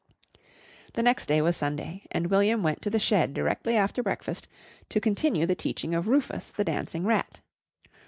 The 0.93 1.03
next 1.03 1.27
day 1.27 1.43
was 1.43 1.55
Sunday, 1.55 2.07
and 2.09 2.31
William 2.31 2.63
went 2.63 2.81
to 2.81 2.89
the 2.89 2.97
shed 2.97 3.35
directly 3.35 3.77
after 3.77 4.01
breakfast 4.01 4.47
to 4.89 4.99
continue 4.99 5.45
the 5.45 5.53
teaching 5.53 5.93
of 5.93 6.07
Rufus, 6.07 6.49
the 6.49 6.63
dancing 6.63 7.05
rat. 7.05 7.41